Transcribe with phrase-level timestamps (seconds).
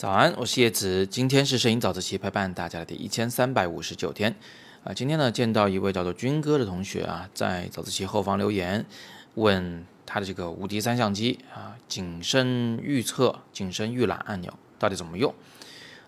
[0.00, 1.06] 早安，我是叶子。
[1.06, 4.34] 今天是摄影早自习陪伴大家的第一千三百五十九天
[4.82, 4.94] 啊。
[4.94, 8.86] 今天呢，见到一位叫做军哥的同学啊，在早自习后方留言，
[9.34, 15.34] 问他的这个无敌三相机啊，景深预测、景深预览按钮到底怎么用？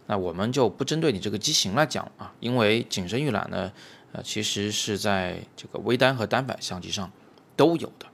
[0.06, 3.70] 那我们就不针对你这个机型来讲啊，因为景深预览呢，
[4.12, 7.12] 呃，其实是在这个微单和单反相机上
[7.56, 8.06] 都有的。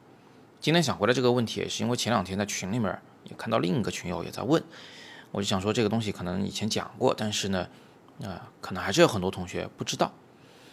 [0.58, 4.60] 今天想回答这个问题，也是因为前两天在群里面也看到另一个群友也在问。
[5.30, 7.68] 我就想说，这个东西可能以前讲过，但是呢，
[8.22, 10.10] 啊，可能还是有很多同学不知道。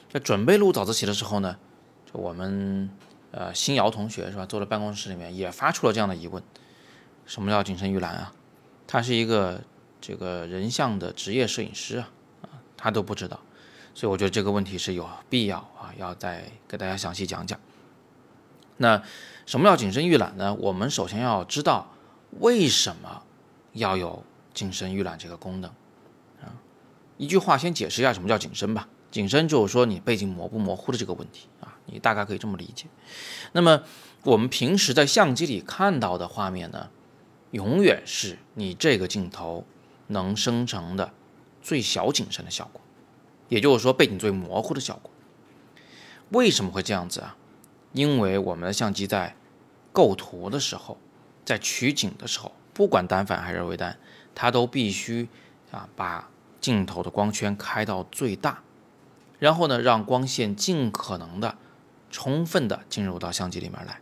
[0.09, 1.57] 在准备录早自习的时候呢，
[2.05, 2.89] 就我们
[3.31, 6.41] 呃新瑶同学是吧，坐在办公室里面也发出了这样的疑问：
[7.25, 8.31] 什么叫景深预览啊？
[8.87, 9.61] 他是一个
[9.99, 12.09] 这个人像的职业摄影师啊，
[12.43, 12.47] 啊，
[12.77, 13.39] 他都不知道。
[13.93, 17.59] 所以我觉得这个问题是有必要啊，要再给大家详细讲讲。
[18.77, 19.03] 那
[19.45, 20.53] 什么叫景深预览呢？
[20.53, 21.91] 我们首先要知道
[22.39, 23.23] 为什么
[23.73, 24.23] 要有。
[24.55, 25.69] 景深预览这个功能，
[26.41, 26.49] 啊，
[27.17, 28.87] 一句话先解释一下什么叫景深吧。
[29.11, 32.87] 景深就是说你背景模不模糊的这个问题啊，你大概可以这么理解。
[33.51, 33.83] 那么
[34.23, 36.89] 我们平时在相机里看到的画面呢，
[37.51, 39.65] 永远是你这个镜头
[40.07, 41.13] 能生成的
[41.61, 42.81] 最小景深的效果，
[43.47, 45.11] 也就是说背景最模糊的效果。
[46.31, 47.37] 为什么会这样子啊？
[47.93, 49.35] 因为我们的相机在
[49.93, 50.97] 构图的时候，
[51.45, 53.97] 在取景的时候，不管单反还是微单。
[54.35, 55.27] 它都必须
[55.71, 58.61] 啊把镜头的光圈开到最大，
[59.39, 61.57] 然后呢让光线尽可能的
[62.11, 64.01] 充分的进入到相机里面来，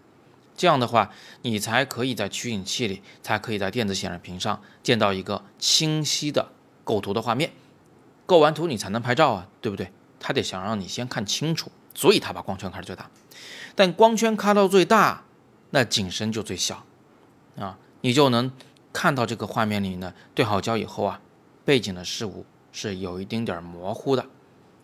[0.58, 1.12] 这样的话
[1.44, 6.50] 你才可以在取景器里，才可以在电子显示屏上见到一个清晰的
[6.84, 7.52] 构图的画面。
[8.26, 9.92] 构完图你才能拍照啊，对不对？
[10.20, 13.12] 他得想让你先看清楚，所以他把光圈开到最大。
[13.76, 15.26] 但光圈开到最大，
[15.72, 16.86] 那景深就最小
[17.58, 18.52] 啊，你就能。
[18.94, 21.20] 看到这个画面里呢，对好焦以后啊，
[21.66, 24.28] 背景的事物是有一丁点模糊的。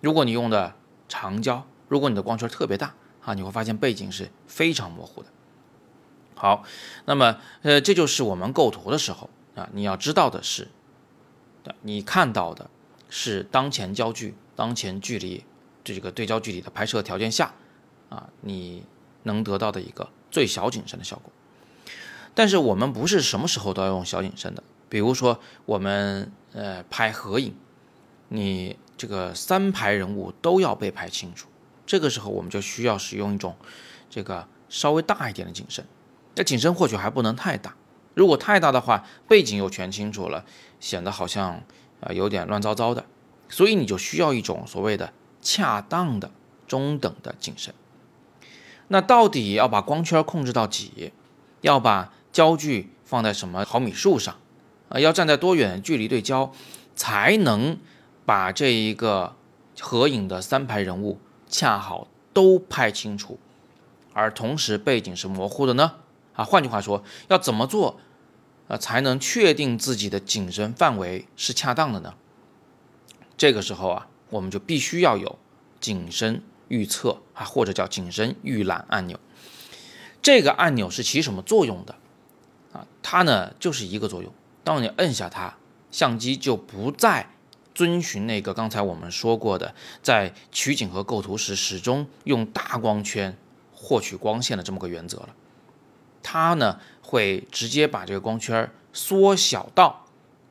[0.02, 0.74] 如果你用的
[1.08, 5.30] 长焦，如果你的光圈特别大啊，你会发现背景是非常模糊的。
[6.36, 6.64] 好，
[7.06, 10.70] 那么呃，这就是我们构图的时候啊，你要知道的是，
[11.82, 12.70] 你看到的
[13.10, 15.46] 是当前焦距、当前距离
[15.84, 17.54] 这个对焦距离的拍摄条件下
[18.10, 18.84] 啊，你
[19.24, 21.32] 能得到的一个最小景深的效果。
[22.40, 27.54] 但是我们不是什么时候都要用小景深的，比如说我们呃拍合影，
[28.30, 31.50] 你这个三排人物都要被拍清楚，
[31.86, 33.58] 这个时候我们就需要使用一种
[34.10, 35.86] 这个稍微大一点的景深，
[36.36, 37.76] 那景深或许还不能太大，
[38.14, 40.46] 如果太大的话，背景又全清楚了，
[40.80, 41.62] 显得好像
[42.00, 43.04] 啊有点乱糟糟的，
[43.50, 45.12] 所以你就需要一种所谓的
[45.42, 46.32] 恰当的
[46.66, 47.74] 中等的景深。
[48.88, 51.12] 那到底要把光圈控制到几？
[51.62, 54.38] 要把焦距放在什么毫米数上？
[54.88, 56.54] 啊，要站在多远距离对焦，
[56.96, 57.78] 才能
[58.26, 59.36] 把这一个
[59.78, 61.20] 合影的三排人物
[61.50, 63.38] 恰好都拍清楚，
[64.14, 65.96] 而同时背景是模糊的呢？
[66.34, 68.00] 啊，换句话说，要怎么做，
[68.70, 72.14] 啊，才能确定自己的景深范围是恰当的呢？
[73.36, 75.38] 这个时候啊，我们就必须要有
[75.82, 79.20] 景深预测啊，或者叫景深预览按钮。
[80.22, 81.96] 这个按钮是起什么作用的？
[82.72, 84.32] 啊，它呢就是一个作用，
[84.64, 85.58] 当你摁下它，
[85.90, 87.32] 相机就不再
[87.74, 93.36] 遵循那个刚才我们说过的，在取景和构图时始终用大光圈
[93.74, 95.30] 获取光线的这么个原则了。
[96.22, 100.06] 它呢会直接把这个光圈缩小到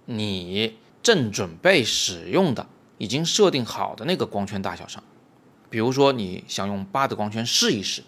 [0.06, 5.02] 你正准备使用的、已经设定好的那个光圈大小上。
[5.70, 8.02] 比如说你想用八的光圈试一试，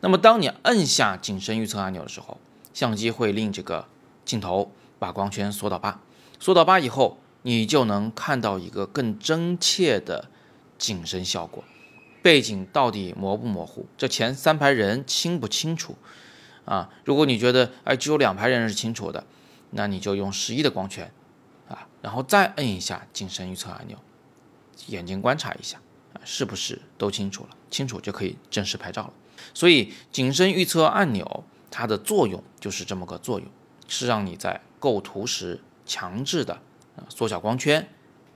[0.00, 2.38] 那么当你摁下景深预测按钮的时候。
[2.76, 3.88] 相机会令这个
[4.26, 5.98] 镜头把光圈缩到八，
[6.38, 10.28] 缩到八以后，你就能看到一个更真切的
[10.76, 11.64] 景深效果。
[12.20, 13.86] 背景到底模不模糊？
[13.96, 15.96] 这前三排人清不清楚？
[16.66, 19.24] 啊，如果你觉得哎只有两排人是清楚的，
[19.70, 21.10] 那你就用十一的光圈
[21.70, 23.96] 啊，然后再摁一下景深预测按钮，
[24.88, 25.80] 眼睛观察一下
[26.12, 27.56] 啊，是不是都清楚了？
[27.70, 29.14] 清楚就可以正式拍照了。
[29.54, 31.42] 所以景深预测按钮。
[31.78, 33.46] 它的作用就是这么个作用，
[33.86, 36.54] 是让你在构图时强制的
[36.96, 37.86] 啊缩小光圈，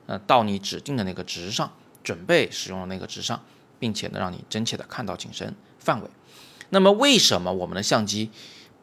[0.04, 1.72] 呃到你指定的那个值上，
[2.04, 3.42] 准备使用的那个值上，
[3.78, 6.10] 并且呢让你真切的看到景深范围。
[6.68, 8.30] 那么为什么我们的相机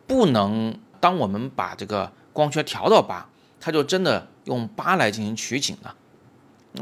[0.08, 3.30] 不能当我们把这个光圈调到八，
[3.60, 5.94] 它就真的用八来进行取景呢？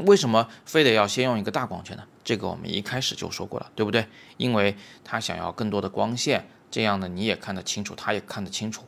[0.06, 2.04] 为什么非得要先用一个大光圈呢？
[2.24, 4.06] 这个我们一开始就说过了，对不对？
[4.38, 4.74] 因为
[5.04, 6.48] 它想要更多的光线。
[6.70, 8.84] 这样呢，你也看得清楚，他也看得清楚，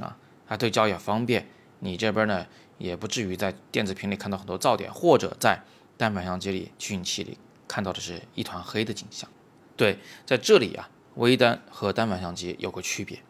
[0.00, 1.48] 啊，他对焦也方便。
[1.80, 2.46] 你这边呢，
[2.78, 5.60] 也不至于在电子屏里看到很多噪点，或者在
[5.96, 7.36] 单反相机里取景器里
[7.66, 9.28] 看到的是一团黑的景象。
[9.76, 13.20] 对，在这里啊，微单和单反相机有个区别，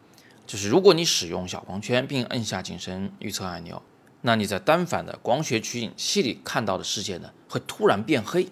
[0.45, 3.81] 就是如果你使用小光圈并摁下景深预测按钮，
[4.21, 8.49] 那你在单反的光学取景器里看到的世界呢，会突然变黑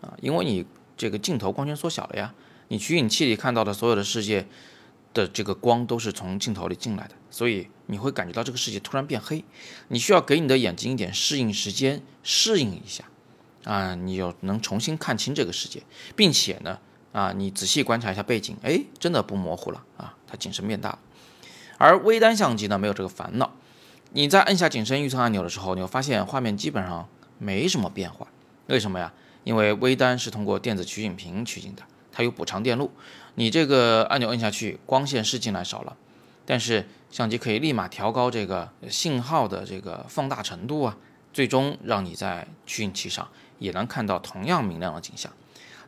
[0.00, 0.66] 啊，因为你
[0.96, 2.34] 这个镜头光圈缩小了呀，
[2.72, 4.46] 你取景器里看到的所有的世界
[5.12, 9.44] 的这个光都是从镜头里进来的，所以你会感觉到这个世界突然变黑，
[9.88, 13.04] 你需要给你的眼睛一点适应时间，适应一下
[13.64, 15.82] 啊，你就能重新看清这个世界，
[16.16, 16.78] 并且呢，
[17.12, 20.98] 啊，你仔细观察一下背景，哎，真的不模糊了啊，它景深变大了，
[21.76, 23.52] 而微单相机呢，没有这个烦恼。
[24.12, 27.06] 你在按下景深预测按钮的时候，你会发现画面基本上
[27.38, 28.28] 没什么变化。
[28.68, 29.12] 为什么呀？
[29.44, 31.82] 因为微单是通过电子取景屏取景的，
[32.12, 32.92] 它有补偿电路。
[33.34, 35.96] 你这个按钮摁下去，光线是进来少了，
[36.44, 40.96] 但是相机可以立马调高这个信号的这个放大程度啊，
[41.32, 43.26] 最终让你在取景器上
[43.58, 45.32] 也能看到同样明亮的景象。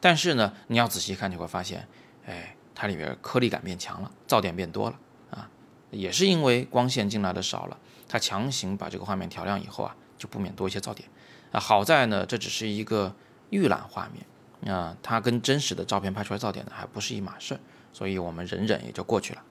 [0.00, 1.87] 但是呢，你要仔细看，你会发现，
[2.26, 4.99] 哎，它里边颗粒感变强了，噪点变多了
[5.31, 5.49] 啊，
[5.91, 7.79] 也是因为光线进来的少了。
[8.09, 11.09] 它强行把这个画面调亮以后啊，就不免多一些噪点
[11.53, 11.61] 啊。
[11.61, 13.15] 好在呢，这只是一个
[13.50, 14.25] 预览画面
[14.66, 17.58] 啊，它跟真实的照片拍出来噪点呢还不是一码事，
[17.93, 19.43] 所以我们忍忍也就过去了。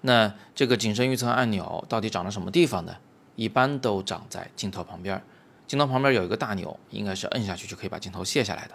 [0.00, 2.96] 那这个景深预测按钮到底长在什么地方呢？
[3.36, 5.22] 一般都长在镜头旁边，
[5.66, 8.74] 镜头旁边有一个大钮，应该是摁下去就可以把镜头卸下来的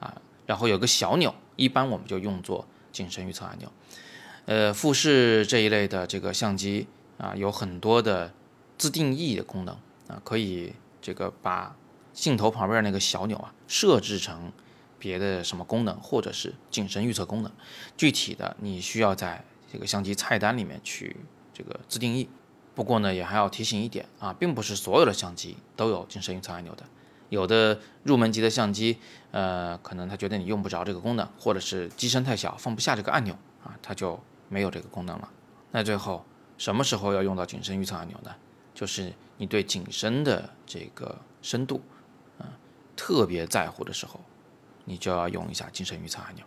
[0.00, 0.20] 啊。
[0.46, 3.70] 然后有个小钮，一般我们就用作景深预测按钮。
[4.46, 6.86] 呃，富士这一类的这个相机
[7.18, 8.32] 啊，有很多的。
[8.78, 9.76] 自定义的功能
[10.08, 11.76] 啊，可以这个把
[12.12, 14.50] 镜头旁边那个小钮啊设置成
[15.02, 17.50] 别的什么功能，或者是景深预测功能。
[17.96, 21.16] 具体的你需要在这个相机菜单里面去
[21.52, 22.28] 这个自定义。
[22.76, 26.84] 不过呢，也还要提醒一点啊，并不是所有的相机都有景深预测按钮的。
[27.30, 28.98] 有的入门级的相机，
[29.32, 35.28] 呃，可能他觉得你用不着这个功能，或者是机身太小放不下这个按钮啊，它就没有这个功能了。
[35.72, 36.24] 那最后
[36.58, 38.30] 什么时候要用到景深预测按钮呢？
[38.72, 41.82] 就是你对景深的这个深度，
[42.38, 42.46] 啊，
[42.96, 44.20] 特别在乎的时候，
[44.84, 46.44] 你就要用一下景深预测按钮。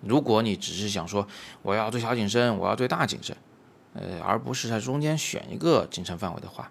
[0.00, 1.26] 如果你只是想说
[1.62, 3.36] 我要最小景深，我要最大景深，
[3.94, 6.70] 呃，而不是在中间选一个景深范围的话，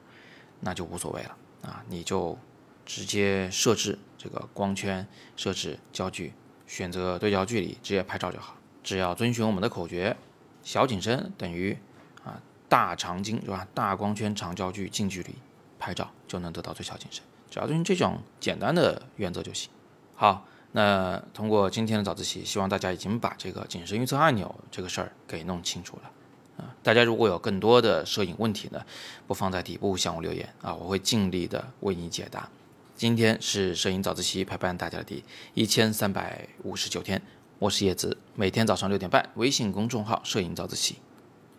[0.59, 2.38] 那就无所谓了啊，你就
[2.85, 6.33] 直接设置这个光圈，设置焦距，
[6.67, 8.56] 选择对焦距离，直接拍照就好。
[8.83, 10.15] 只要遵循我们的口诀，
[10.63, 11.77] 小景深等于
[12.23, 12.41] 啊。
[12.67, 13.67] 大长径是吧？
[13.75, 15.35] 大光圈、长焦距、近距离
[15.77, 19.69] 拍照就能得到最小景深，只要遵循这种简单的原则就行。
[20.15, 20.45] 好，
[20.75, 26.12] 那通过今天的早自习，希望大家已经把这个景深预测按钮这个事儿给弄清楚了
[26.57, 26.75] 啊！
[26.83, 28.86] 大家如果有更多的摄影问题呢，
[29.25, 32.50] 不妨在底部向我留言啊，我会尽力的为你解答。
[32.94, 35.24] 今天是摄影早自习陪伴大家的第
[35.54, 37.22] 一千三百五十九天，
[37.60, 40.98] 我是叶子，每天早上六点半，微信公众号“摄影早自习”，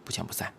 [0.05, 0.53] 不见不散。